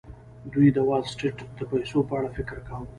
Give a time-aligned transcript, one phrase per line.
[0.53, 2.87] دوی د وال سټریټ د پیسو په اړه فکر کاوه